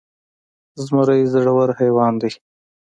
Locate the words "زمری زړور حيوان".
0.85-2.13